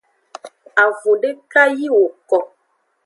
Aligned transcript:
Avun 0.83 1.15
deka 1.21 1.63
yi 1.77 1.87
woko. 1.95 2.37